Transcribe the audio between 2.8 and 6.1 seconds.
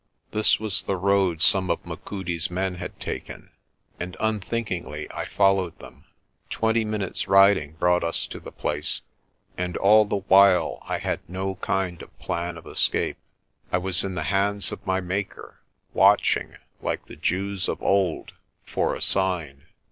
taken, and unthinkingly I followed them.